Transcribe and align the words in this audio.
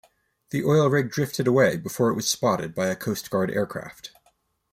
The 0.49 0.63
oil 0.63 0.87
rig 0.89 1.11
drifted 1.11 1.45
away 1.45 1.77
before 1.77 2.09
it 2.09 2.15
was 2.15 2.27
spotted 2.27 2.73
by 2.73 2.87
a 2.87 2.95
Coast 2.95 3.29
Guard 3.29 3.51
aircraft. 3.51 4.09